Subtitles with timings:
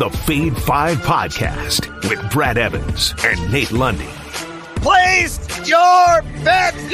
[0.00, 4.08] the Fade 5 podcast with Brad Evans and Nate Lundy.
[4.76, 5.38] Place
[5.68, 6.90] your bets,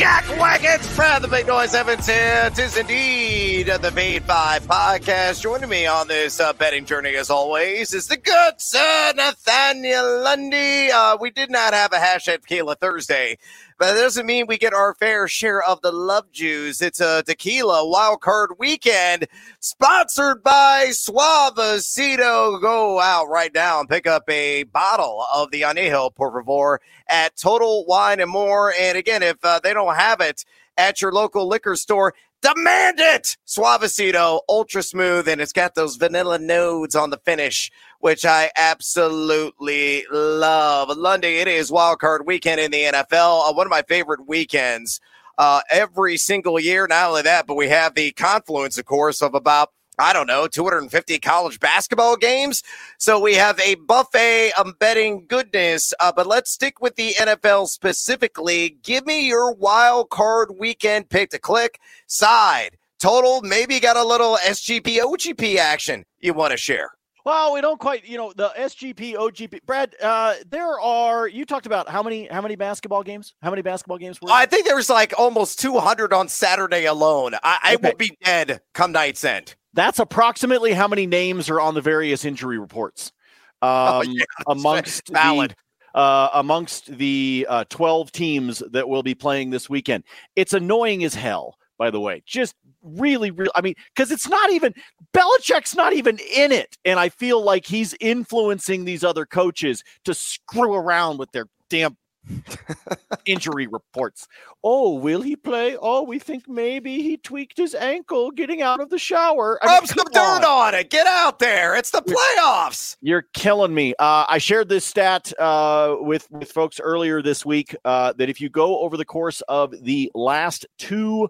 [0.00, 0.96] you jackwagons.
[0.96, 2.44] Proud the big noise Evans here.
[2.46, 5.42] It is indeed the Fade 5 podcast.
[5.42, 10.90] Joining me on this uh, betting journey, as always, is the good sir Nathaniel Lundy.
[10.90, 13.36] Uh, we did not have a hashtag tequila Thursday,
[13.78, 16.82] but that doesn't mean we get our fair share of the love juice.
[16.82, 19.26] It's a tequila wild card weekend
[19.60, 22.60] sponsored by Suavecito.
[22.60, 27.36] Go out right now and pick up a bottle of the Anejo, por favor, at
[27.36, 28.72] Total Wine and More.
[28.78, 30.44] And again, if uh, they don't have it
[30.76, 33.36] at your local liquor store, demand it.
[33.46, 40.04] Suavecito, ultra smooth, and it's got those vanilla nodes on the finish, which I absolutely
[40.10, 40.96] love.
[40.96, 43.50] Lundy, it is wild card weekend in the NFL.
[43.50, 45.00] Uh, one of my favorite weekends
[45.38, 46.86] uh, every single year.
[46.86, 50.46] Not only that, but we have the confluence, of course, of about I don't know,
[50.46, 52.62] 250 college basketball games.
[52.98, 55.92] So we have a buffet of betting goodness.
[56.00, 58.78] Uh, but let's stick with the NFL specifically.
[58.82, 63.40] Give me your wild card weekend pick to click side total.
[63.42, 66.90] Maybe got a little SGP OGP action you want to share.
[67.24, 69.60] Well, we don't quite, you know, the SGP, OGP.
[69.66, 71.28] Brad, uh, there are.
[71.28, 73.34] You talked about how many how many basketball games?
[73.42, 74.30] How many basketball games were?
[74.30, 77.34] I think there was like almost 200 on Saturday alone.
[77.42, 79.54] I, I will be dead come night's end.
[79.72, 83.12] That's approximately how many names are on the various injury reports.
[83.62, 85.50] Oh, Um, yeah, amongst the,
[85.94, 90.04] uh, amongst the uh, 12 teams that will be playing this weekend.
[90.34, 92.22] It's annoying as hell, by the way.
[92.24, 94.72] Just really, really, I mean, because it's not even,
[95.12, 96.78] Belichick's not even in it.
[96.86, 101.98] And I feel like he's influencing these other coaches to screw around with their damn
[103.26, 104.28] injury reports.
[104.62, 105.76] Oh, will he play?
[105.80, 109.58] Oh, we think maybe he tweaked his ankle getting out of the shower.
[109.62, 110.44] I mean, Rub some dirt on.
[110.44, 110.90] on it.
[110.90, 111.76] Get out there.
[111.76, 112.96] It's the playoffs.
[113.00, 113.94] You're killing me.
[113.98, 118.40] Uh, I shared this stat uh, with with folks earlier this week uh, that if
[118.40, 121.28] you go over the course of the last two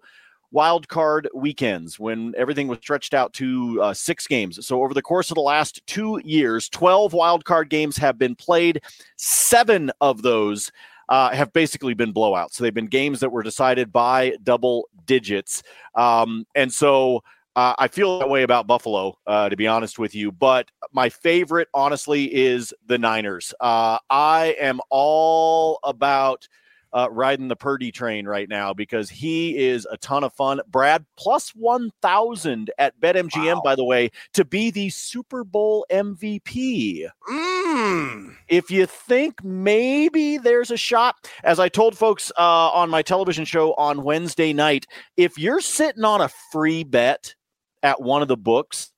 [0.52, 5.02] wild card weekends, when everything was stretched out to uh, six games, so over the
[5.02, 8.82] course of the last two years, twelve wild card games have been played.
[9.16, 10.72] Seven of those.
[11.08, 12.52] Uh, have basically been blowouts.
[12.52, 15.64] So they've been games that were decided by double digits.
[15.96, 17.24] Um, and so
[17.56, 20.30] uh, I feel that way about Buffalo, uh, to be honest with you.
[20.30, 23.52] But my favorite, honestly, is the Niners.
[23.58, 26.46] Uh, I am all about
[26.92, 30.60] uh, riding the Purdy train right now because he is a ton of fun.
[30.68, 33.62] Brad, plus 1,000 at BetMGM, Wow.
[33.62, 38.34] by the way, to be the Super Bowl MVP Mmm.
[38.48, 43.44] if you think maybe there's a shot, as I told folks uh, on my television
[43.44, 44.86] show on Wednesday night,
[45.16, 47.34] if you're sitting on a free bet
[47.82, 48.90] at one of the books,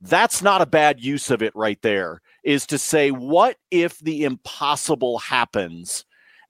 [0.00, 2.20] that's not a bad use of it right there.
[2.44, 6.04] Is to say, what if the impossible happens?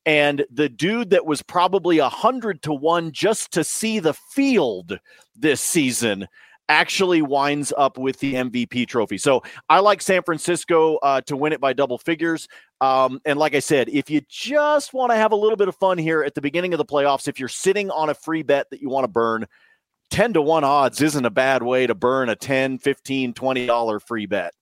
[0.06, 4.98] And the dude that was probably a hundred to one just to see the field
[5.34, 6.28] this season
[6.68, 9.18] actually winds up with the MVP trophy.
[9.18, 12.48] So I like San Francisco uh, to win it by double figures.
[12.80, 15.76] Um, and like I said, if you just want to have a little bit of
[15.76, 18.68] fun here at the beginning of the playoffs, if you're sitting on a free bet
[18.70, 19.46] that you want to burn,
[20.10, 24.00] 10 to 1 odds isn't a bad way to burn a 10, 15, 20 dollar
[24.00, 24.52] free bet.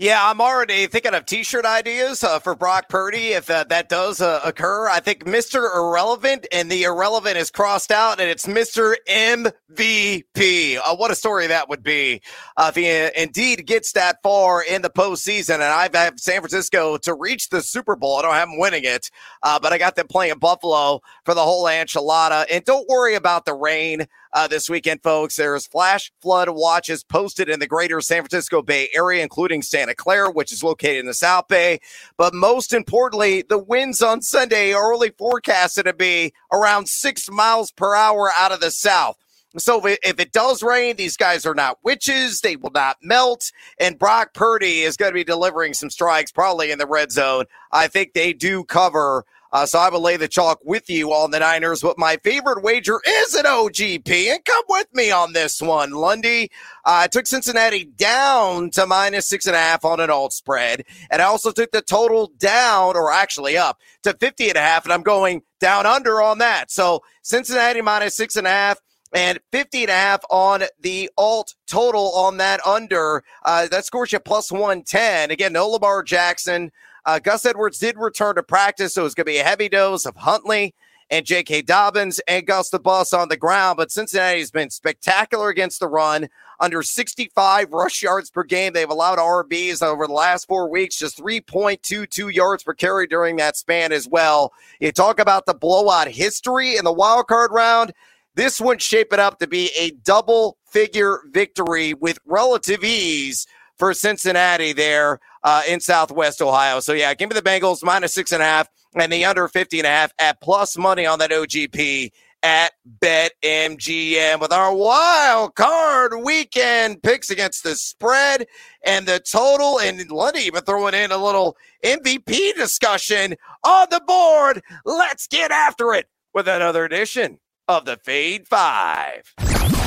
[0.00, 4.22] Yeah, I'm already thinking of T-shirt ideas uh, for Brock Purdy if uh, that does
[4.22, 4.88] uh, occur.
[4.88, 5.76] I think Mr.
[5.76, 8.94] Irrelevant and the irrelevant is crossed out, and it's Mr.
[9.06, 10.78] MVP.
[10.78, 12.22] Uh, what a story that would be
[12.56, 15.56] uh, if he uh, indeed gets that far in the postseason.
[15.56, 18.16] And I've San Francisco to reach the Super Bowl.
[18.16, 19.10] I don't have them winning it,
[19.42, 22.46] but I got them playing Buffalo for the whole enchilada.
[22.50, 25.36] And don't worry about the rain uh, this weekend, folks.
[25.36, 30.30] There's flash flood watches posted in the greater San Francisco Bay Area, including Santa Clara,
[30.30, 31.80] which is located in the South Bay.
[32.16, 37.70] But most importantly, the winds on Sunday are only forecasted to be around six miles
[37.72, 39.16] per hour out of the south.
[39.58, 42.40] So if it does rain, these guys are not witches.
[42.40, 43.50] They will not melt.
[43.80, 47.46] And Brock Purdy is going to be delivering some strikes, probably in the red zone.
[47.72, 49.24] I think they do cover.
[49.52, 51.82] Uh, so I will lay the chalk with you on the Niners.
[51.82, 54.30] But my favorite wager is an OGP.
[54.32, 56.50] And come with me on this one, Lundy.
[56.84, 60.84] Uh, I took Cincinnati down to minus six and a half on an alt spread.
[61.10, 64.84] And I also took the total down, or actually up, to 50 and a half.
[64.84, 66.70] And I'm going down under on that.
[66.70, 68.78] So Cincinnati minus six and a half
[69.12, 73.24] and 50 and a half on the alt total on that under.
[73.44, 75.30] Uh, that scores you plus 110.
[75.30, 76.70] Again, no Lamar Jackson.
[77.04, 80.06] Uh, Gus Edwards did return to practice, so it's going to be a heavy dose
[80.06, 80.74] of Huntley
[81.10, 81.62] and J.K.
[81.62, 83.76] Dobbins and Gus the Bus on the ground.
[83.76, 86.28] But Cincinnati's been spectacular against the run.
[86.60, 88.74] under 65 rush yards per game.
[88.74, 93.56] They've allowed RBs over the last four weeks, just 3.22 yards per carry during that
[93.56, 94.52] span as well.
[94.78, 97.92] You talk about the blowout history in the wild card round.
[98.34, 103.46] This one's shaping up to be a double figure victory with relative ease
[103.76, 106.80] for Cincinnati there uh, in Southwest Ohio.
[106.80, 109.80] So, yeah, give me the Bengals minus six and a half and the under 50
[109.80, 112.10] and a half at plus money on that OGP
[112.42, 118.46] at BetMGM with our wild card weekend picks against the spread
[118.84, 119.78] and the total.
[119.80, 123.34] And Lundy even throwing in a little MVP discussion
[123.64, 124.62] on the board.
[124.84, 127.38] Let's get after it with another edition
[127.70, 129.32] of the Fade Five.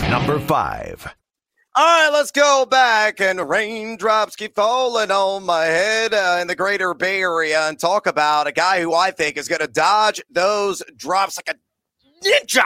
[0.10, 1.06] Number five.
[1.76, 6.56] All right, let's go back and raindrops keep falling on my head uh, in the
[6.56, 10.22] greater Bay Area and talk about a guy who I think is going to dodge
[10.30, 12.64] those drops like a ninja.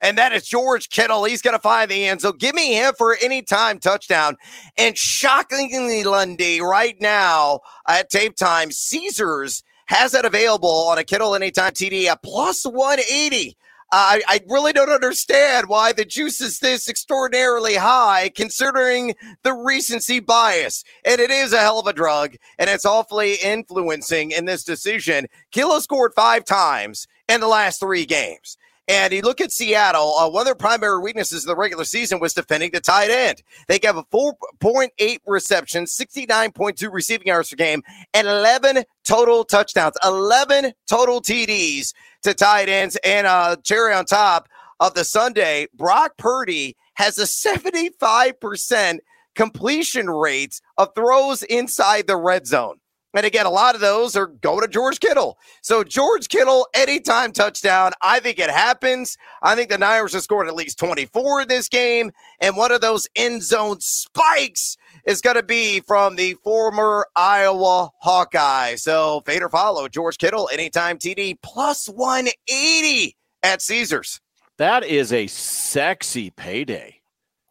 [0.00, 1.24] And that is George Kittle.
[1.24, 2.20] He's going to find the end.
[2.20, 4.36] So give me him for any time touchdown.
[4.78, 11.34] And shockingly, Lundy, right now at tape time, Caesars has that available on a Kittle
[11.34, 13.56] anytime TD at plus 180.
[13.94, 20.18] I, I really don't understand why the juice is this extraordinarily high considering the recency
[20.18, 20.82] bias.
[21.04, 25.26] And it is a hell of a drug, and it's awfully influencing in this decision.
[25.50, 28.56] Kittle scored five times in the last three games.
[28.88, 32.18] And you look at Seattle, uh, one of their primary weaknesses in the regular season
[32.18, 33.42] was defending the tight end.
[33.68, 37.82] They gave a 4.8 receptions, 69.2 receiving yards per game,
[38.12, 42.96] and 11 total touchdowns, 11 total TDs to tight ends.
[43.04, 44.48] And uh, cherry on top
[44.80, 48.98] of the Sunday, Brock Purdy has a 75%
[49.36, 52.78] completion rate of throws inside the red zone.
[53.14, 55.38] And again, a lot of those are going to George Kittle.
[55.60, 59.18] So George Kittle, anytime touchdown, I think it happens.
[59.42, 62.10] I think the Niners have scored at least 24 in this game.
[62.40, 64.76] And one of those end zone spikes
[65.06, 68.76] is going to be from the former Iowa Hawkeye.
[68.76, 74.20] So fade or follow George Kittle, anytime TD, plus 180 at Caesars.
[74.58, 77.01] That is a sexy payday.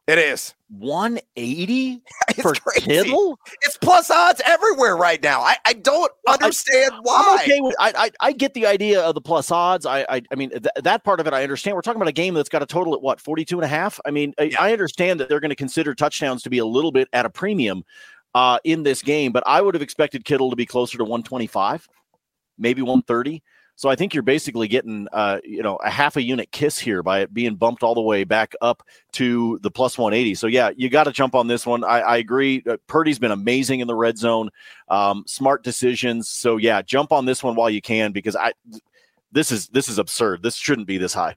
[0.08, 0.54] It is.
[0.70, 2.02] 180
[2.42, 2.82] for crazy.
[2.82, 3.38] Kittle?
[3.62, 5.42] It's plus odds everywhere right now.
[5.42, 7.26] I, I don't understand I, why.
[7.28, 9.86] I'm okay with, I, I, I get the idea of the plus odds.
[9.86, 11.76] I I, I mean th- that part of it I understand.
[11.76, 14.00] We're talking about a game that's got a total at what 42 and a half.
[14.06, 14.56] I mean yeah.
[14.60, 17.26] I, I understand that they're going to consider touchdowns to be a little bit at
[17.26, 17.84] a premium
[18.34, 21.88] uh, in this game, but I would have expected Kittle to be closer to 125,
[22.58, 23.44] maybe 130.
[23.82, 27.02] So I think you're basically getting, uh, you know, a half a unit kiss here
[27.02, 28.84] by it being bumped all the way back up
[29.14, 30.36] to the plus 180.
[30.36, 31.84] So yeah, you got to jump on this one.
[31.84, 32.62] I, I agree.
[32.70, 34.52] Uh, Purdy's been amazing in the red zone,
[34.90, 36.30] um, smart decisions.
[36.30, 38.54] So yeah, jump on this one while you can because I,
[39.32, 40.44] this is this is absurd.
[40.44, 41.36] This shouldn't be this high.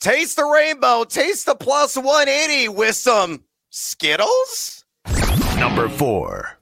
[0.00, 1.04] Taste the rainbow.
[1.04, 4.86] Taste the plus 180 with some Skittles.
[5.58, 6.59] Number four.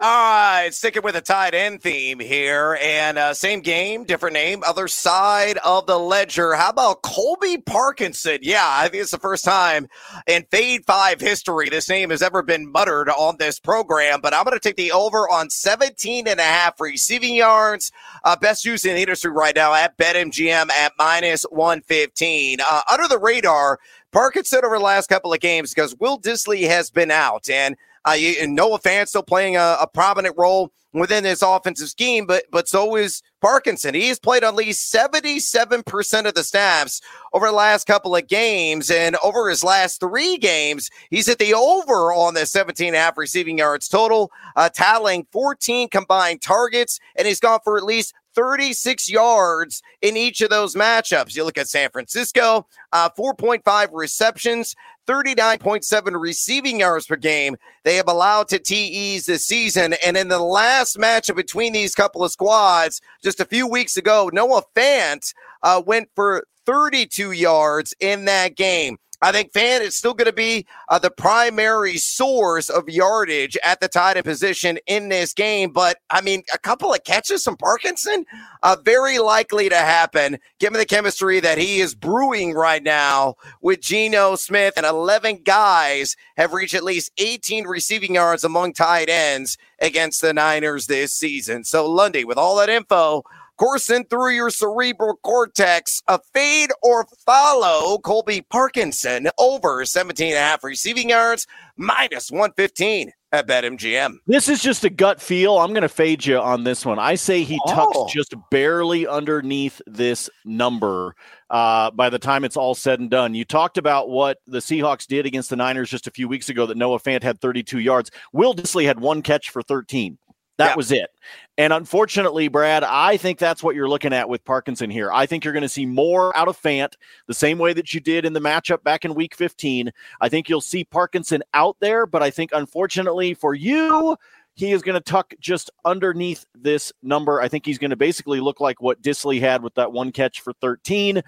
[0.00, 4.62] All right, sticking with a tight end theme here, and uh, same game, different name,
[4.64, 6.54] other side of the ledger.
[6.54, 8.38] How about Colby Parkinson?
[8.42, 9.88] Yeah, I think it's the first time
[10.28, 14.20] in Fade Five history this name has ever been muttered on this program.
[14.20, 17.90] But I'm going to take the over on 17 and a half receiving yards.
[18.22, 22.58] Uh, best use in the industry right now at BetMGM at minus 115.
[22.60, 23.80] Uh, under the radar,
[24.12, 27.76] Parkinson over the last couple of games because Will Dissly has been out and
[28.08, 32.44] uh, and Noah Fant still playing a, a, prominent role within this offensive scheme, but
[32.50, 33.94] but so is Parkinson.
[33.94, 37.00] He's played at least 77% of the snaps
[37.32, 38.90] over the last couple of games.
[38.90, 42.98] And over his last three games, he's at the over on the 17 and a
[42.98, 48.14] half receiving yards total, uh, tallying 14 combined targets, and he's gone for at least
[48.38, 51.34] 36 yards in each of those matchups.
[51.34, 54.76] You look at San Francisco, uh, 4.5 receptions,
[55.08, 59.94] 39.7 receiving yards per game they have allowed to TEs this season.
[60.06, 64.30] And in the last matchup between these couple of squads, just a few weeks ago,
[64.32, 68.98] Noah Fant uh, went for 32 yards in that game.
[69.20, 73.80] I think Fant is still going to be uh, the primary source of yardage at
[73.80, 75.70] the tight end position in this game.
[75.70, 78.24] But I mean, a couple of catches from Parkinson,
[78.62, 83.80] uh, very likely to happen given the chemistry that he is brewing right now with
[83.80, 84.74] Geno Smith.
[84.76, 90.32] And 11 guys have reached at least 18 receiving yards among tight ends against the
[90.32, 91.64] Niners this season.
[91.64, 93.24] So, Lundy, with all that info,
[93.58, 96.00] coursing through your cerebral cortex.
[96.08, 101.46] A fade or follow Colby Parkinson over 17 and a half receiving yards,
[101.76, 104.14] minus 115 at BetMGM.
[104.26, 105.58] This is just a gut feel.
[105.58, 106.98] I'm going to fade you on this one.
[106.98, 108.08] I say he tucks Oh.
[108.08, 111.14] just barely underneath this number
[111.50, 113.34] uh, by the time it's all said and done.
[113.34, 116.64] You talked about what the Seahawks did against the Niners just a few weeks ago
[116.66, 118.10] that Noah Fant had 32 yards.
[118.32, 120.16] Will Dissly had one catch for 13.
[120.58, 120.76] That Yeah.
[120.76, 121.10] was it.
[121.56, 125.10] And unfortunately, Brad, I think that's what you're looking at with Parkinson here.
[125.12, 126.94] I think you're going to see more out of Fant
[127.26, 129.90] the same way that you did in the matchup back in week 15.
[130.20, 134.16] I think you'll see Parkinson out there, but I think unfortunately for you,
[134.54, 137.40] he is going to tuck just underneath this number.
[137.40, 140.40] I think he's going to basically look like what Dissly had with that one catch
[140.40, 141.22] for 13.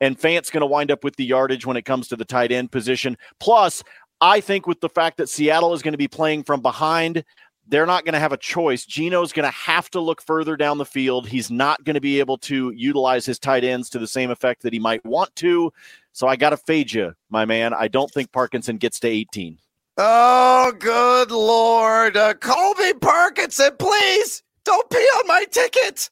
[0.00, 2.52] And Fant's going to wind up with the yardage when it comes to the tight
[2.52, 3.18] end position.
[3.40, 3.82] Plus,
[4.20, 7.24] I think with the fact that Seattle is going to be playing from behind,
[7.68, 8.84] they're not going to have a choice.
[8.84, 11.28] Geno's going to have to look further down the field.
[11.28, 14.62] He's not going to be able to utilize his tight ends to the same effect
[14.62, 15.72] that he might want to.
[16.12, 17.74] So I got to fade you, my man.
[17.74, 19.58] I don't think Parkinson gets to 18.
[19.98, 22.16] Oh, good Lord.
[22.16, 26.10] Uh, Colby Parkinson, please don't pee on my ticket.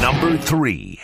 [0.00, 1.00] Number three.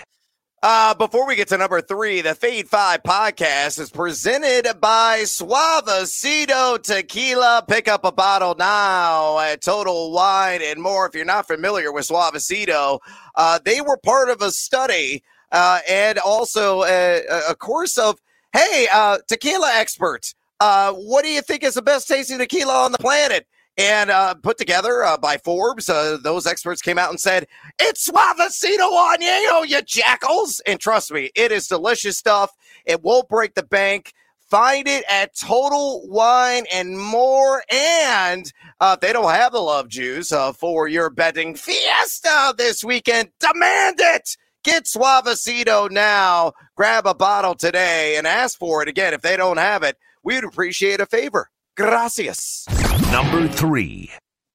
[0.60, 6.82] Uh, before we get to number three, the Fade Five podcast is presented by Suavecito
[6.82, 7.64] Tequila.
[7.68, 11.06] Pick up a bottle now at Total Wine and more.
[11.06, 12.98] If you're not familiar with Suavecito,
[13.36, 15.22] uh, they were part of a study
[15.52, 18.18] uh, and also a, a course of,
[18.52, 22.90] hey, uh, tequila experts, uh, what do you think is the best tasting tequila on
[22.90, 23.46] the planet?
[23.78, 27.46] And uh, put together uh, by Forbes, uh, those experts came out and said,
[27.78, 30.60] it's Suavecito you you jackals.
[30.66, 32.50] And trust me, it is delicious stuff.
[32.84, 34.14] It won't break the bank.
[34.50, 37.62] Find it at Total Wine and More.
[37.70, 43.28] And uh, they don't have the love juice uh, for your betting fiesta this weekend,
[43.38, 44.36] demand it.
[44.64, 46.52] Get Suavecito now.
[46.74, 48.88] Grab a bottle today and ask for it.
[48.88, 51.50] Again, if they don't have it, we'd appreciate a favor.
[51.76, 52.66] Gracias.
[53.10, 54.10] Number three.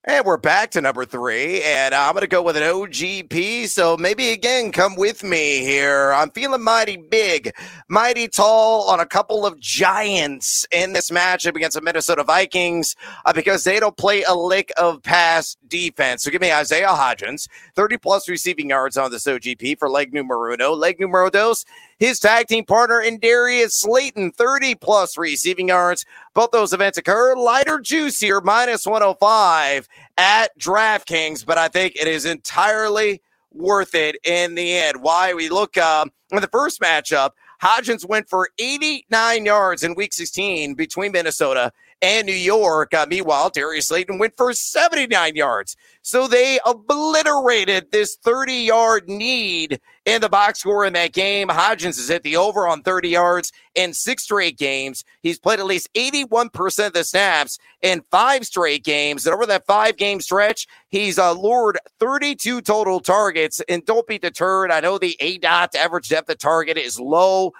[0.05, 3.69] And we're back to number three, and I'm going to go with an OGP.
[3.69, 6.11] So maybe again, come with me here.
[6.11, 7.53] I'm feeling mighty big,
[7.87, 13.31] mighty tall on a couple of giants in this matchup against the Minnesota Vikings uh,
[13.31, 16.23] because they don't play a lick of pass defense.
[16.23, 20.51] So give me Isaiah Hodgins, 30 plus receiving yards on this OGP for leg numero
[20.51, 20.73] uno.
[20.73, 21.63] Leg numero dos,
[22.03, 26.03] his tag team partner in Darius Slayton, 30 plus receiving yards.
[26.33, 32.25] Both those events occur lighter, juicier, minus 105 at DraftKings, but I think it is
[32.25, 33.21] entirely
[33.53, 35.01] worth it in the end.
[35.01, 37.29] Why we look um, in the first matchup,
[37.61, 41.71] Hodgins went for 89 yards in Week 16 between Minnesota
[42.03, 42.93] and New York.
[42.93, 45.77] Uh, meanwhile, Darius Slayton went for 79 yards.
[46.01, 51.47] So they obliterated this 30 yard need in the box score in that game.
[51.47, 55.05] Hodgins is at the over on 30 yards in six straight games.
[55.21, 59.25] He's played at least 81% of the snaps in five straight games.
[59.25, 63.61] And over that five game stretch, he's uh, lured 32 total targets.
[63.69, 64.71] And don't be deterred.
[64.71, 67.53] I know the A dot average depth of target is low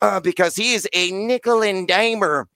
[0.00, 2.46] uh, because he is a nickel and dimer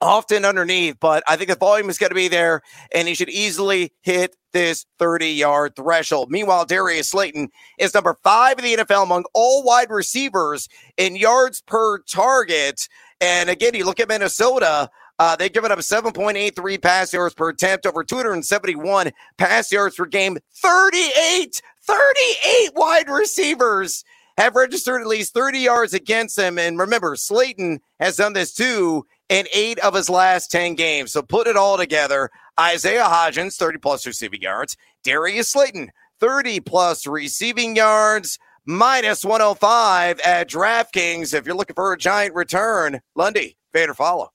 [0.00, 3.28] often underneath, but I think the volume is going to be there and he should
[3.28, 6.30] easily hit this 30 yard threshold.
[6.30, 11.60] Meanwhile, Darius Slayton is number five in the NFL among all wide receivers in yards
[11.62, 12.88] per target.
[13.20, 14.90] And again, you look at Minnesota.
[15.18, 20.38] Uh, they've given up 7.83 pass yards per attempt, over 271 pass yards per game.
[20.54, 24.02] 38, 38 wide receivers
[24.38, 26.58] have registered at least 30 yards against them.
[26.58, 31.12] And remember, Slayton has done this too in eight of his last 10 games.
[31.12, 32.28] So put it all together.
[32.58, 34.76] Isaiah Hodgins, 30 plus receiving yards.
[35.04, 41.32] Darius Slayton, 30 plus receiving yards, minus 105 at DraftKings.
[41.32, 44.32] If you're looking for a giant return, Lundy, Vader follow.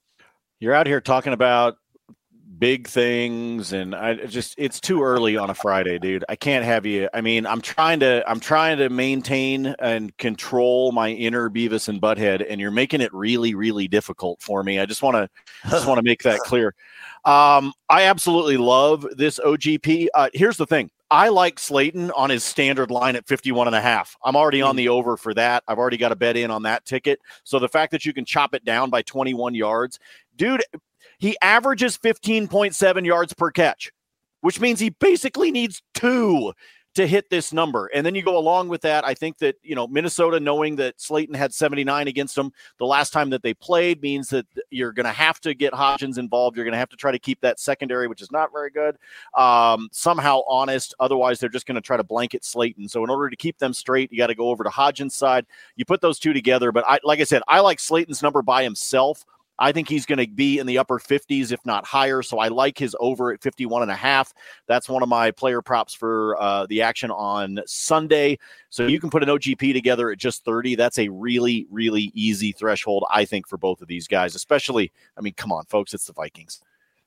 [0.59, 1.75] You're out here talking about
[2.59, 6.23] big things and I just it's too early on a Friday, dude.
[6.29, 7.09] I can't have you.
[7.13, 12.01] I mean, I'm trying to I'm trying to maintain and control my inner Beavis and
[12.01, 14.79] Butthead and you're making it really really difficult for me.
[14.79, 15.29] I just want to
[15.69, 16.75] just want to make that clear.
[17.25, 20.07] Um I absolutely love this OGP.
[20.13, 20.89] Uh here's the thing.
[21.11, 24.17] I like Slayton on his standard line at 51 and a half.
[24.23, 25.63] I'm already on the over for that.
[25.67, 27.19] I've already got a bet in on that ticket.
[27.43, 29.99] So the fact that you can chop it down by 21 yards,
[30.35, 30.63] dude,
[31.19, 33.91] he averages 15.7 yards per catch,
[34.41, 36.53] which means he basically needs two
[36.95, 37.87] to hit this number.
[37.93, 39.05] And then you go along with that.
[39.05, 43.11] I think that, you know, Minnesota knowing that Slayton had 79 against them the last
[43.11, 46.55] time that they played means that you're going to have to get Hodgins involved.
[46.55, 48.97] You're going to have to try to keep that secondary, which is not very good,
[49.37, 50.95] um, somehow honest.
[50.99, 52.87] Otherwise, they're just going to try to blanket Slayton.
[52.87, 55.45] So in order to keep them straight, you got to go over to Hodgins' side.
[55.75, 56.71] You put those two together.
[56.71, 59.25] But I, like I said, I like Slayton's number by himself.
[59.59, 62.21] I think he's going to be in the upper 50s, if not higher.
[62.21, 64.33] So I like his over at 51 and a half.
[64.67, 68.37] That's one of my player props for uh, the action on Sunday.
[68.69, 70.75] So you can put an OGP together at just 30.
[70.75, 75.21] That's a really, really easy threshold, I think, for both of these guys, especially, I
[75.21, 76.61] mean, come on, folks, it's the Vikings.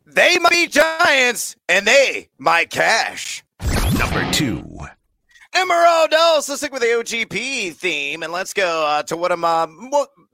[0.06, 3.44] They might be giants and they might cash.
[3.98, 4.64] Number two.
[5.58, 6.48] Numero dos.
[6.48, 9.66] Let's stick with the OGP theme and let's go uh, to one of my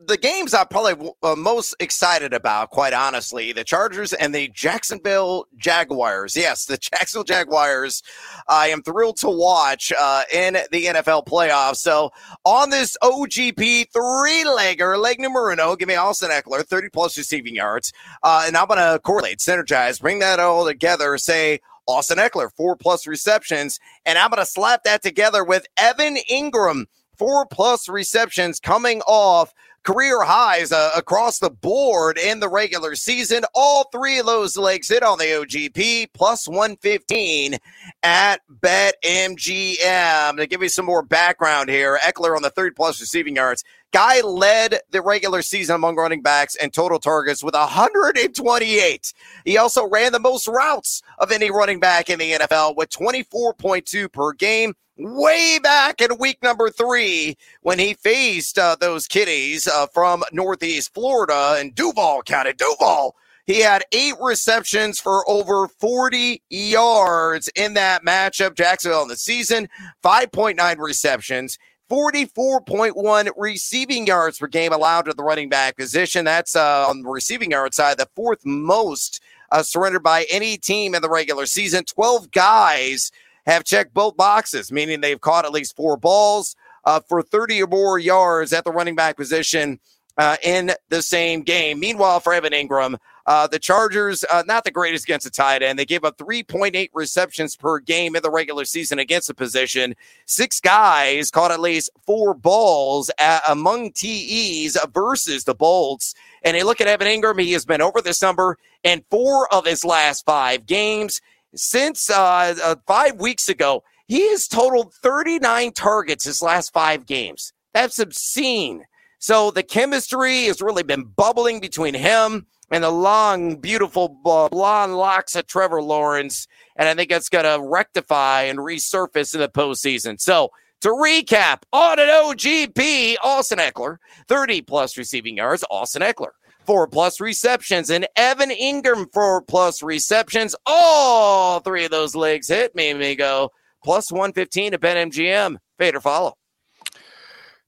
[0.06, 3.52] the games I'm probably uh, most excited about, quite honestly.
[3.52, 6.36] The Chargers and the Jacksonville Jaguars.
[6.36, 8.02] Yes, the Jacksonville Jaguars.
[8.48, 11.76] I am thrilled to watch uh, in the NFL playoffs.
[11.76, 12.10] So
[12.44, 17.54] on this OGP three legger, leg numero uno, give me Austin Ekeler, 30 plus receiving
[17.54, 17.94] yards.
[18.22, 22.76] Uh, and I'm going to correlate, synergize, bring that all together, say Austin Ekeler, four
[22.76, 23.78] plus receptions.
[24.04, 26.86] And I'm going to slap that together with Evan Engram,
[27.16, 29.52] four plus receptions coming off
[29.84, 33.44] career highs uh, across the board in the regular season.
[33.54, 37.58] All three of those legs hit on the OGP plus 115
[38.02, 40.36] at BetMGM.
[40.38, 43.62] To give you some more background here, Ekeler on the third plus receiving yards.
[43.94, 49.12] Guy led the regular season among running backs and total targets with 128.
[49.44, 54.12] He also ran the most routes of any running back in the NFL with 24.2
[54.12, 59.86] per game way back in week number three when he faced uh, those kiddies uh,
[59.86, 62.52] from Northeast Florida and Duval County.
[62.52, 63.14] Duval.
[63.46, 68.56] He had eight receptions for over 40 yards in that matchup.
[68.56, 69.68] Jacksonville in the season,
[70.02, 71.58] 5.9 receptions.
[71.90, 76.24] 44.1 receiving yards per game allowed to the running back position.
[76.24, 79.20] That's uh, on the receiving yard side, the fourth most
[79.52, 81.84] uh, surrendered by any team in the regular season.
[81.84, 83.10] 12 guys
[83.46, 87.66] have checked both boxes, meaning they've caught at least four balls uh, for 30 or
[87.66, 89.78] more yards at the running back position
[90.16, 91.80] uh, in the same game.
[91.80, 92.96] Meanwhile, for Evan Engram,
[93.26, 95.78] uh, the Chargers, uh, not the greatest against the tight end.
[95.78, 99.94] They gave up 3.8 receptions per game in the regular season against the position.
[100.26, 106.14] Six guys caught at least four balls at, among TEs versus the Bolts.
[106.42, 107.40] And they look at Evan Engram.
[107.40, 111.20] he has been over this number in four of his last five games
[111.56, 117.52] since uh, uh, five weeks ago, he has totaled 39 targets his last five games.
[117.72, 118.84] That's obscene.
[119.18, 125.36] So the chemistry has really been bubbling between him and the long, beautiful blonde locks
[125.36, 126.46] of Trevor Lawrence.
[126.76, 130.20] And I think that's going to rectify and resurface in the postseason.
[130.20, 130.50] So
[130.80, 133.98] to recap, on an OGP, Austin Ekeler,
[134.28, 136.32] 30 plus receiving yards, Austin Ekeler.
[136.66, 140.56] four plus receptions, and Evan Engram four plus receptions.
[140.66, 143.50] All three of those legs hit me, me go
[143.82, 145.56] plus 115 to BetMGM.
[145.78, 146.36] Fade or follow.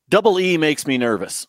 [0.09, 1.47] Double E makes me nervous.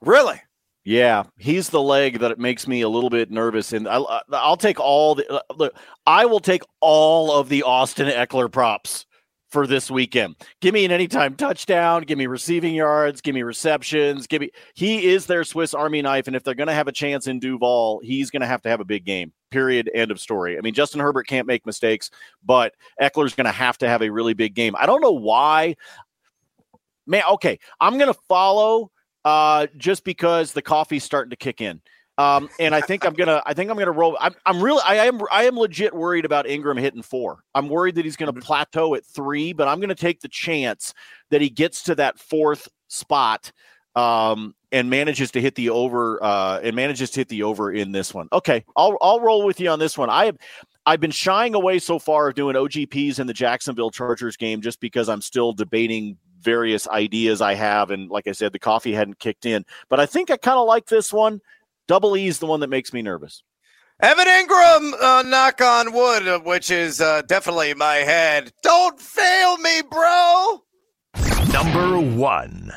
[0.00, 0.40] Really?
[0.88, 4.80] Yeah, he's the leg that makes me a little bit nervous, and I, will take
[4.80, 5.76] all the uh, look.
[6.06, 9.04] I will take all of the Austin Ekeler props
[9.50, 10.36] for this weekend.
[10.62, 15.04] Give me an anytime touchdown, give me receiving yards, give me receptions, give me he
[15.04, 16.26] is their Swiss Army knife.
[16.26, 18.86] And if they're gonna have a chance in Duval, he's gonna have to have a
[18.86, 19.30] big game.
[19.50, 19.90] Period.
[19.94, 20.56] End of story.
[20.56, 22.10] I mean, Justin Herbert can't make mistakes,
[22.42, 24.74] but Ekeler's gonna have to have a really big game.
[24.74, 25.76] I don't know why.
[27.06, 27.58] Man, okay.
[27.78, 28.90] I'm gonna follow
[29.24, 31.80] uh just because the coffee's starting to kick in.
[32.18, 34.18] Um, and I think I'm gonna, I think I'm gonna roll.
[34.20, 37.44] I'm, I'm really, I am, I am legit worried about Engram hitting four.
[37.54, 38.40] I'm worried that he's gonna mm-hmm.
[38.40, 40.92] plateau at three, but I'm gonna take the chance
[41.30, 43.52] that he gets to that fourth spot
[43.94, 47.92] um, and manages to hit the over, uh, and manages to hit the over in
[47.92, 48.26] this one.
[48.32, 50.10] Okay, I'll, I'll roll with you on this one.
[50.10, 50.38] I have,
[50.86, 54.80] I've been shying away so far of doing OGPs in the Jacksonville Chargers game just
[54.80, 57.90] because I'm still debating various ideas I have.
[57.90, 60.66] And like I said, the coffee hadn't kicked in, but I think I kind of
[60.66, 61.40] like this one.
[61.86, 63.42] Double E is the one that makes me nervous.
[64.00, 68.52] Evan Engram, uh, knock on wood, uh, which is uh, definitely my head.
[68.62, 70.62] Don't fail me, bro.
[71.52, 72.72] Number one.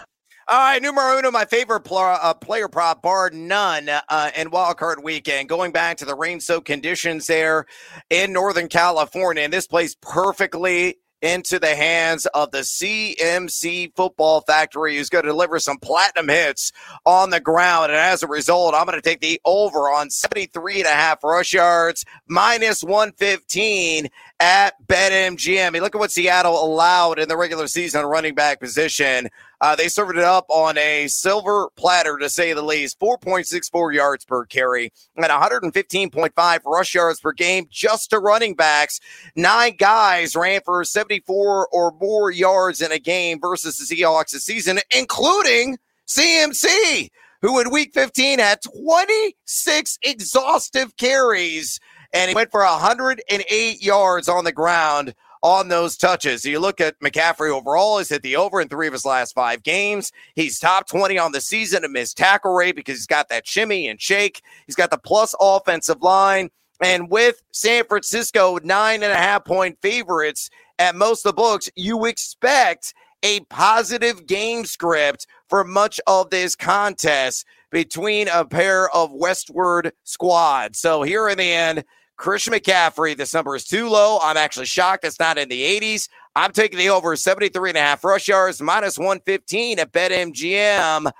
[0.48, 5.04] All right, numero uno, my favorite pl- uh, player prop, bar none, uh, in wildcard
[5.04, 5.48] weekend.
[5.48, 7.68] Going back to the rain-soaked conditions there
[8.10, 14.98] in Northern California, and this plays perfectly into the hands of the CMC Football Factory,
[14.98, 16.72] who's going to deliver some platinum hits
[17.06, 17.92] on the ground.
[17.92, 21.24] And as a result, I'm going to take the over on 73 and a half
[21.24, 24.08] rush yards, minus 115
[24.40, 25.80] at BetMGM.
[25.80, 29.30] Look at what Seattle allowed in the regular season running back position.
[29.62, 33.00] Uh, they served it up on a silver platter, to say the least.
[33.00, 39.00] 4.64 yards per carry and 115.5 rush yards per game just to running backs.
[39.36, 44.46] Nine guys ran for 74 or more yards in a game versus the Seahawks this
[44.46, 47.10] season, including CMC,
[47.44, 51.80] who in week 15 had 26 exhaustive carries
[52.14, 56.46] and he went for 108 yards on the ground on those touches.
[56.46, 59.64] You look at McCaffrey overall, he's hit the over in three of his last five
[59.64, 60.12] games.
[60.36, 63.88] He's top 20 on the season in missed tackle rate because he's got that shimmy
[63.88, 64.42] and shake.
[64.68, 66.50] He's got the plus offensive line.
[66.82, 70.50] And with San Francisco, nine and a half point favorites
[70.80, 76.56] at most of the books, you expect a positive game script for much of this
[76.56, 80.80] contest between a pair of westward squads.
[80.80, 81.84] So here in the end,
[82.22, 84.20] Christian McCaffrey, this number is too low.
[84.22, 86.08] I'm actually shocked it's not in the 80s.
[86.36, 91.12] I'm taking the over 73 and a half rush yards, minus 115 at BetMGM.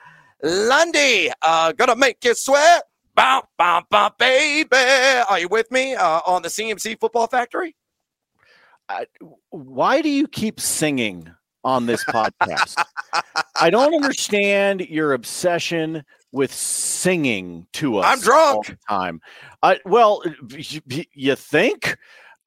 [0.44, 2.84] Lundy, uh, gonna make you sweat.
[3.16, 4.70] Bow, bow, bow, baby.
[5.28, 7.76] Are you with me uh, on the CMC Football Factory?
[9.50, 11.34] Why do you keep singing
[11.64, 12.84] on this podcast?
[13.60, 18.06] I don't understand your obsession with singing to us.
[18.06, 18.78] I'm drunk.
[18.88, 19.22] time.
[19.86, 20.24] Well,
[21.16, 21.98] you think?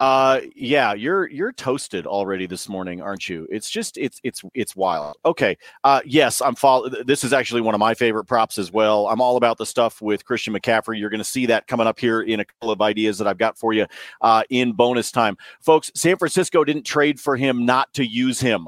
[0.00, 3.46] Uh, yeah, you're you're toasted already this morning, aren't you?
[3.48, 5.16] It's just it's it's it's wild.
[5.24, 5.56] Okay.
[5.84, 6.88] Uh, yes, I'm follow.
[6.88, 9.06] This is actually one of my favorite props as well.
[9.06, 10.98] I'm all about the stuff with Christian McCaffrey.
[10.98, 13.38] You're going to see that coming up here in a couple of ideas that I've
[13.38, 13.86] got for you
[14.20, 15.92] uh, in bonus time, folks.
[15.94, 18.66] San Francisco didn't trade for him not to use him.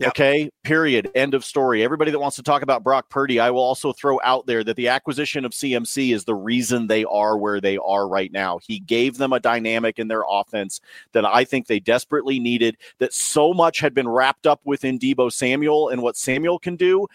[0.00, 0.08] Yep.
[0.08, 1.08] Okay, period.
[1.14, 1.84] End of story.
[1.84, 4.74] Everybody that wants to talk about Brock Purdy, I will also throw out there that
[4.74, 8.58] the acquisition of CMC is the reason they are where they are right now.
[8.66, 10.80] He gave them a dynamic in their offense
[11.12, 15.32] that I think they desperately needed, that so much had been wrapped up within Deebo
[15.32, 17.06] Samuel and what Samuel can do.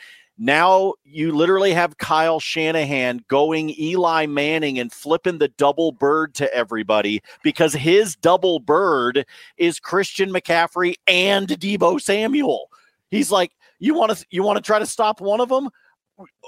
[0.41, 6.51] Now you literally have Kyle Shanahan going Eli Manning and flipping the double bird to
[6.55, 9.25] everybody because his double bird
[9.57, 12.68] is Christian McCaffrey and Deebo Samuel.
[13.11, 15.69] He's like, you want to you want to try to stop one of them?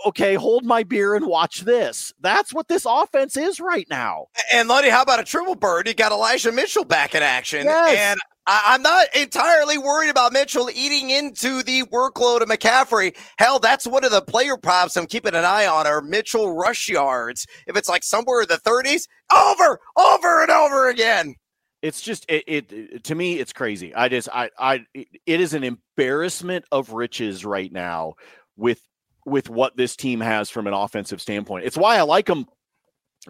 [0.05, 2.11] okay, hold my beer and watch this.
[2.19, 4.27] That's what this offense is right now.
[4.53, 5.87] And Lundy, how about a triple bird?
[5.87, 7.65] You got Elijah Mitchell back in action.
[7.65, 7.97] Yes.
[7.97, 13.15] And I, am not entirely worried about Mitchell eating into the workload of McCaffrey.
[13.37, 16.89] Hell, that's one of the player props I'm keeping an eye on are Mitchell rush
[16.89, 17.45] yards.
[17.67, 21.35] If it's like somewhere in the 30s, over, over and over again.
[21.81, 23.93] It's just it, it to me it's crazy.
[23.95, 28.13] I just I I it is an embarrassment of riches right now
[28.55, 28.81] with
[29.25, 31.65] with what this team has from an offensive standpoint.
[31.65, 32.45] It's why I like them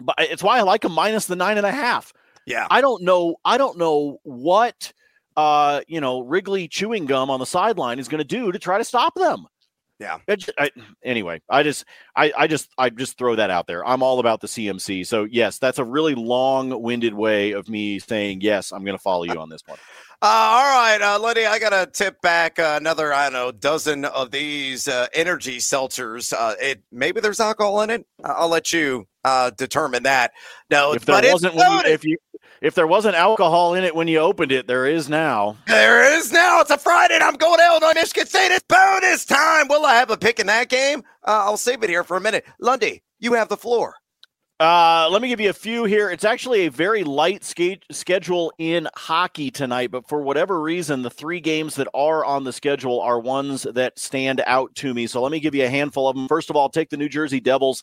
[0.00, 2.12] but it's why I like them minus the nine and a half.
[2.46, 2.66] Yeah.
[2.70, 4.92] I don't know I don't know what
[5.36, 8.78] uh, you know, Wrigley chewing gum on the sideline is going to do to try
[8.78, 9.46] to stop them.
[10.02, 10.18] Yeah.
[10.58, 10.70] I,
[11.04, 11.84] anyway, I just,
[12.16, 13.86] I, I just, I just throw that out there.
[13.86, 15.06] I'm all about the CMC.
[15.06, 18.72] So yes, that's a really long-winded way of me saying yes.
[18.72, 19.78] I'm going to follow you on this one.
[20.24, 23.50] Uh, all right, uh, Lenny, I got to tip back uh, another, I don't know,
[23.50, 26.32] dozen of these uh, energy seltzers.
[26.32, 28.06] Uh, it maybe there's alcohol in it.
[28.22, 30.30] I'll let you uh, determine that.
[30.70, 32.18] No, if there wasn't, you, if you
[32.62, 35.56] if there wasn't alcohol in it when you opened it, there is now.
[35.66, 36.60] There is now.
[36.60, 38.52] It's a Friday, and I'm going to Illinois, Michigan State.
[38.52, 39.66] It's bonus time.
[39.68, 41.00] Will I have a pick in that game?
[41.26, 42.46] Uh, I'll save it here for a minute.
[42.60, 43.96] Lundy, you have the floor.
[44.60, 46.08] Uh, let me give you a few here.
[46.08, 51.10] It's actually a very light ske- schedule in hockey tonight, but for whatever reason, the
[51.10, 55.08] three games that are on the schedule are ones that stand out to me.
[55.08, 56.28] So let me give you a handful of them.
[56.28, 57.82] First of all, take the New Jersey Devils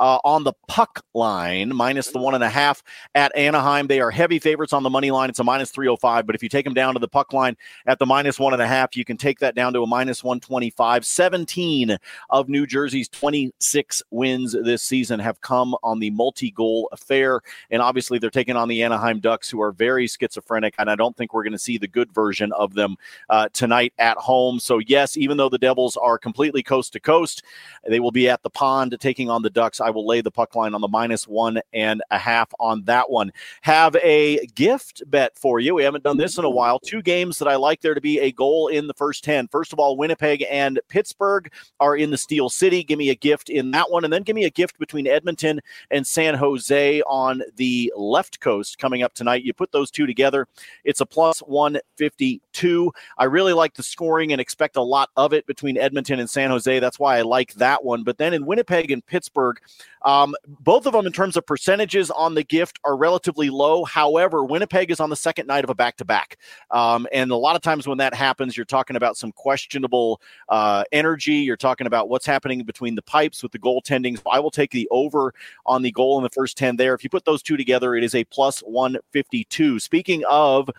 [0.00, 2.82] uh, on the puck line, minus the one and a half
[3.14, 3.86] at Anaheim.
[3.86, 5.28] They are heavy favorites on the money line.
[5.28, 6.26] It's a minus 305.
[6.26, 8.62] But if you take them down to the puck line at the minus one and
[8.62, 11.04] a half, you can take that down to a minus 125.
[11.04, 11.98] 17
[12.30, 17.42] of New Jersey's 26 wins this season have come on the multi goal affair.
[17.70, 20.74] And obviously, they're taking on the Anaheim Ducks, who are very schizophrenic.
[20.78, 22.96] And I don't think we're going to see the good version of them
[23.28, 24.58] uh, tonight at home.
[24.60, 27.42] So, yes, even though the Devils are completely coast to coast,
[27.86, 29.80] they will be at the pond taking on the Ducks.
[29.90, 33.10] I will lay the puck line on the minus one and a half on that
[33.10, 33.32] one.
[33.62, 35.74] Have a gift bet for you.
[35.74, 36.78] We haven't done this in a while.
[36.78, 39.48] Two games that I like there to be a goal in the first 10.
[39.48, 41.50] First of all, Winnipeg and Pittsburgh
[41.80, 42.84] are in the Steel City.
[42.84, 44.04] Give me a gift in that one.
[44.04, 48.78] And then give me a gift between Edmonton and San Jose on the left coast
[48.78, 49.42] coming up tonight.
[49.42, 50.46] You put those two together,
[50.84, 52.92] it's a plus 152.
[53.18, 56.50] I really like the scoring and expect a lot of it between Edmonton and San
[56.50, 56.78] Jose.
[56.78, 58.04] That's why I like that one.
[58.04, 59.58] But then in Winnipeg and Pittsburgh,
[60.02, 63.84] um, both of them, in terms of percentages on the gift, are relatively low.
[63.84, 66.38] However, Winnipeg is on the second night of a back to back.
[66.70, 71.34] And a lot of times when that happens, you're talking about some questionable uh, energy.
[71.34, 74.20] You're talking about what's happening between the pipes with the goaltending.
[74.30, 75.34] I will take the over
[75.66, 76.94] on the goal in the first 10 there.
[76.94, 79.78] If you put those two together, it is a plus 152.
[79.78, 80.70] Speaking of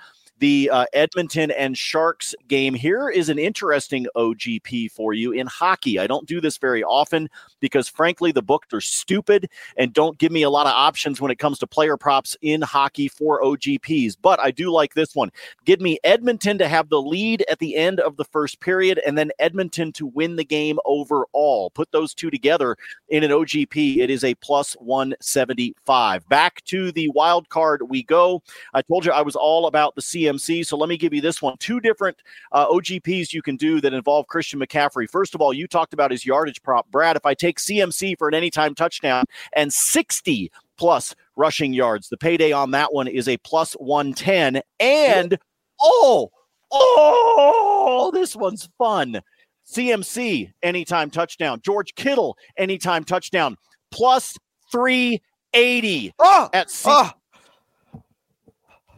[0.42, 2.74] the uh, Edmonton and Sharks game.
[2.74, 6.00] Here is an interesting OGP for you in hockey.
[6.00, 10.32] I don't do this very often because, frankly, the books are stupid and don't give
[10.32, 14.18] me a lot of options when it comes to player props in hockey for OGPs.
[14.20, 15.32] But I do like this one.
[15.64, 19.16] Give me Edmonton to have the lead at the end of the first period and
[19.16, 21.70] then Edmonton to win the game overall.
[21.70, 22.78] Put those two together
[23.10, 23.98] in an OGP.
[23.98, 26.28] It is a plus 175.
[26.28, 28.42] Back to the wild card we go.
[28.74, 30.66] I told you I was all about the CM CMC.
[30.66, 31.58] So let me give you this one.
[31.58, 32.18] Two different
[32.52, 35.10] uh, OGPs you can do that involve Christian McCaffrey.
[35.10, 36.90] First of all, you talked about his yardage prop.
[36.92, 42.18] Brad, if I take CMC for an anytime touchdown and 60 plus rushing yards, the
[42.18, 44.62] payday on that one is a plus 110.
[44.80, 45.38] And
[45.82, 46.32] oh,
[46.72, 49.22] oh, this one's fun.
[49.68, 51.62] CMC, anytime touchdown.
[51.64, 53.56] George Kittle, anytime touchdown.
[53.92, 54.38] Plus
[54.72, 57.12] 380 oh, at C- oh.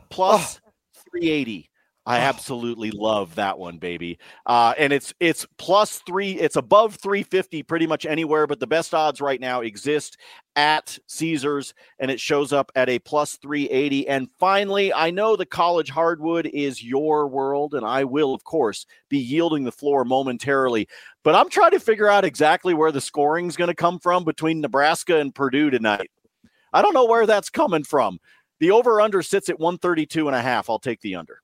[0.09, 0.59] plus
[1.13, 1.69] 380.
[2.06, 4.19] I absolutely love that one, baby.
[4.45, 6.34] Uh, and it's it's plus three.
[6.34, 10.17] It's above 350 pretty much anywhere, but the best odds right now exist
[10.58, 14.08] at Caesars, and it shows up at a plus 380.
[14.10, 18.86] And finally, I know the college hardwood is your world, and I will, of course,
[19.08, 20.89] be yielding the floor momentarily.
[21.23, 24.26] But I'm trying to figure out exactly where the scoring is going to come from
[24.26, 26.12] between Nebraska and Purdue tonight.
[26.73, 28.19] I don't know where that's coming from.
[28.63, 30.69] The over under sits at 132 and a half.
[30.69, 31.41] I'll take the under.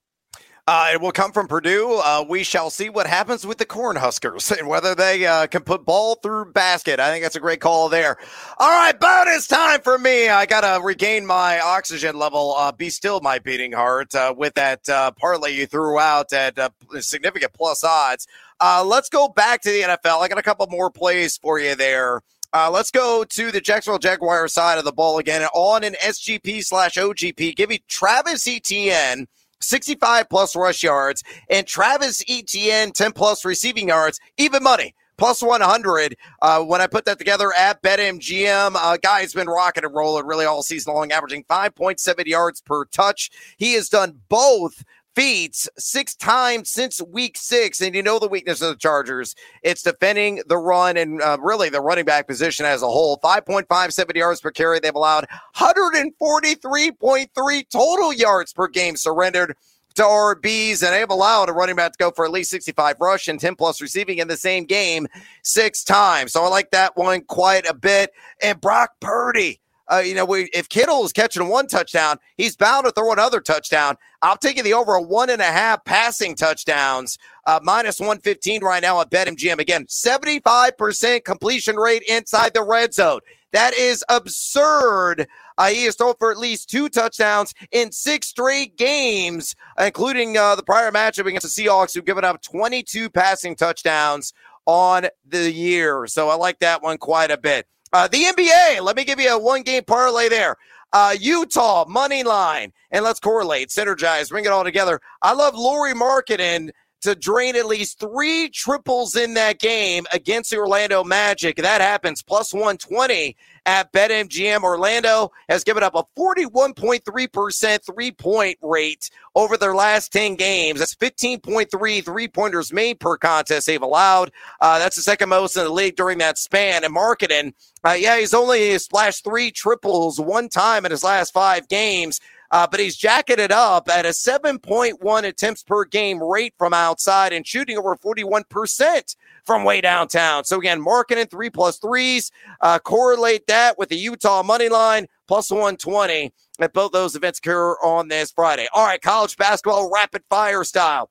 [0.66, 2.00] Uh, it will come from Purdue.
[2.02, 5.84] Uh, we shall see what happens with the Cornhuskers and whether they uh, can put
[5.84, 6.98] ball through basket.
[6.98, 8.16] I think that's a great call there.
[8.58, 10.30] All right, bonus time for me.
[10.30, 12.56] I got to regain my oxygen level.
[12.56, 16.58] Uh, be still, my beating heart, uh, with that uh, parlay you threw out at
[17.02, 18.28] significant plus odds.
[18.62, 20.22] let's go back to the NFL.
[20.22, 22.22] I got a couple more plays for you there.
[22.52, 26.64] Uh, let's go to the Jacksonville Jaguar side of the ball again on an SGP
[26.64, 27.56] slash OGP.
[27.56, 29.28] Give me Travis Etienne.
[29.62, 36.16] 65 plus rush yards and Travis Etienne 10 plus receiving yards, even money plus 100.
[36.42, 40.46] Uh, when I put that together at BetMGM, uh, guy's been rocking and rolling really
[40.46, 43.30] all season long, averaging 5.7 yards per touch.
[43.58, 44.84] He has done both
[45.20, 47.82] feats six times since week six.
[47.82, 49.36] And you know the weakness of the Chargers.
[49.64, 53.20] It's defending the run and uh, really the running back position as a whole.
[53.22, 54.80] 5.57 yards per carry.
[54.80, 55.28] They've allowed
[55.58, 59.58] 143.3 total yards per game surrendered
[59.96, 63.28] to RBs, and they've allowed a running back to go for at least 65 rush
[63.28, 65.06] and 10 plus receiving in the same game
[65.44, 66.32] six times.
[66.32, 68.12] So I like that one quite a bit.
[68.42, 69.60] And Brock Purdy
[69.92, 73.42] uh, you know, we, if Kittle is catching one touchdown, he's bound to throw another
[73.42, 73.96] touchdown.
[74.22, 79.02] I'm taking the over one and a half passing touchdowns, uh, minus 115 right now
[79.02, 79.60] at BetMGM.
[79.60, 83.20] Again, 75% completion rate inside the red zone.
[83.52, 85.28] That is absurd.
[85.58, 90.56] Uh, he has thrown for at least two touchdowns in six straight games, including uh,
[90.56, 94.34] the prior matchup against the Seahawks, who've given up 22 passing touchdowns
[94.66, 96.06] on the year.
[96.06, 97.66] So I like that one quite a bit.
[97.92, 100.56] Uh, the NBA, let me give you a one game parlay there.
[100.92, 102.72] Uh, Utah, money line.
[102.92, 105.00] And let's correlate, synergize, bring it all together.
[105.22, 106.72] I love Lauri Markkanen
[107.02, 111.58] to drain at least three triples in that game against the Orlando Magic.
[111.58, 114.64] That happens plus 120 at BetMGM.
[114.64, 120.80] Orlando has given up a 41.3% three point rate over their last 10 games.
[120.80, 124.32] That's 15.3 three pointers made per contest they've allowed.
[124.62, 126.84] Uh, that's the second most in the league during that span.
[126.84, 127.54] And Markkanen,
[127.86, 132.20] uh, yeah, he's only splashed three triples one time in his last five games.
[132.52, 137.46] Uh, but he's jacketed up at a 7.1 attempts per game rate from outside and
[137.46, 140.44] shooting over 41% from way downtown.
[140.44, 142.32] So again, Markkanen three plus threes,
[142.62, 147.74] uh, correlate that with the Utah money line plus 120 at both those events occur
[147.84, 148.68] on this Friday.
[148.74, 151.10] All right, college basketball rapid fire style.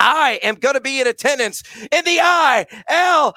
[0.00, 3.34] I am going to be in attendance in the ILL.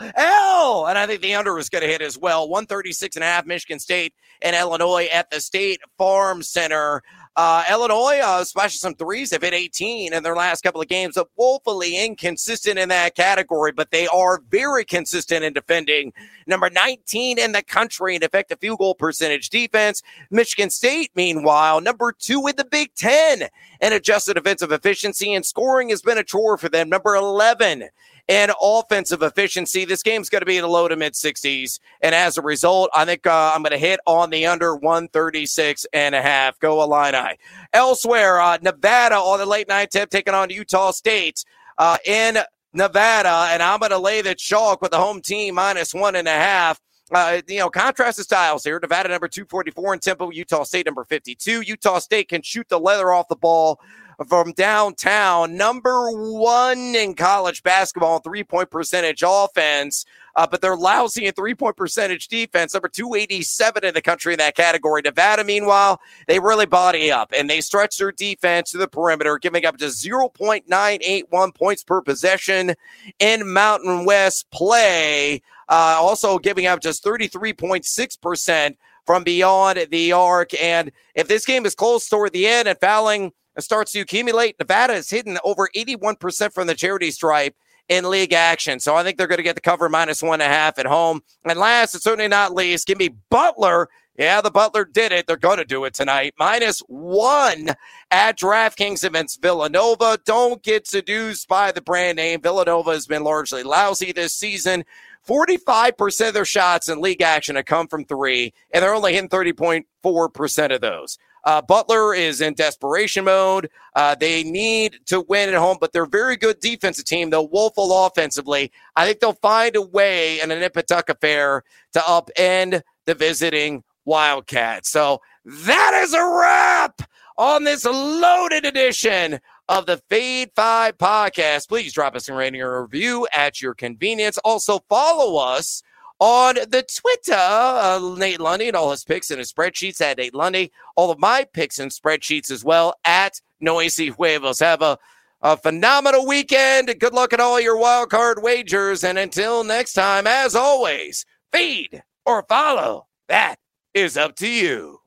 [0.88, 2.48] And I think the under is going to hit as well.
[2.48, 7.04] 136 and a half Michigan State and Illinois at the State Farm Center.
[7.36, 9.32] Uh, Illinois uh, some threes.
[9.32, 11.18] They've hit 18 in their last couple of games.
[11.18, 16.14] Of woefully inconsistent in that category, but they are very consistent in defending.
[16.46, 20.04] Number 19 in the country in effective field goal percentage defense.
[20.30, 23.44] Michigan State, meanwhile, number two in the Big Ten
[23.82, 26.90] in adjusted defensive efficiency and scoring has been a chore for them.
[26.90, 27.90] Number 11
[28.30, 29.86] and offensive efficiency.
[29.86, 31.80] This game's going to be in the low to mid 60s.
[32.02, 35.86] And as a result, I think uh, I'm going to hit on the under 136
[35.94, 36.60] and a half.
[36.60, 37.38] Go Illini.
[37.74, 41.44] Elsewhere, uh, Nevada on the late night tip taking on Utah State
[41.78, 42.38] uh, in
[42.74, 43.48] Nevada.
[43.52, 46.32] And I'm going to lay the chalk with the home team minus one and a
[46.32, 46.80] half.
[47.12, 48.80] Uh, you know, contrast the styles here.
[48.82, 51.62] Nevada number 244 in tempo, Utah State number 52.
[51.62, 53.80] Utah State can shoot the leather off the ball
[54.26, 60.06] from downtown, number one in college basketball three point percentage offense.
[60.36, 64.40] Uh, but they're lousy in three point percentage defense, number 287 in the country in
[64.40, 65.02] that category.
[65.04, 69.66] Nevada, meanwhile, they really body up and they stretch their defense to the perimeter, giving
[69.66, 72.74] up just 0.981 points per possession
[73.20, 75.42] in Mountain West play.
[75.70, 80.60] Uh, also giving up just 33.6% from beyond the arc.
[80.62, 84.56] And if this game is close toward the end and fouling starts to accumulate.
[84.60, 87.56] Nevada is hitting over 81% from the charity stripe
[87.90, 88.80] in league action.
[88.80, 90.86] So I think they're going to get the cover minus one and a half at
[90.86, 91.22] home.
[91.46, 93.90] And last, and certainly not least, give me Butler.
[94.18, 95.26] Yeah, the Butler did it.
[95.26, 96.36] They're going to do it tonight.
[96.38, 97.70] Minus one
[98.12, 100.20] at DraftKings against Villanova.
[100.24, 102.42] Don't get seduced by the brand name.
[102.42, 104.86] Villanova has been largely lousy this season.
[105.28, 109.30] 45% of their shots in league action have come from three, and they're only hitting
[109.30, 111.18] 30.4% of those.
[111.46, 113.70] Uh, Butler is in desperation mode.
[113.96, 117.30] Uh, they need to win at home, but they're a very good defensive team.
[117.30, 118.72] They're woeful offensively.
[118.96, 124.90] I think they'll find a way in an Nipatuck affair to upend the visiting Wildcats.
[124.90, 127.02] So that is a wrap
[127.38, 131.70] on this loaded edition of the Fade 5 podcast.
[131.70, 134.38] Please drop us a rating or review at your convenience.
[134.40, 135.82] Also, follow us
[136.24, 140.34] on the Twitter, uh, Nate Lundy and all his picks and his spreadsheets at Nate
[140.34, 140.72] Lundy.
[140.96, 144.62] All of my picks and spreadsheets as well at Noisy Huevos.
[144.62, 144.98] Have a,
[145.42, 146.98] a phenomenal weekend.
[146.98, 149.04] Good luck at all your wild card wagers.
[149.04, 153.08] And until next time, as always, feed or follow.
[153.28, 153.58] That
[153.94, 155.03] is up to you.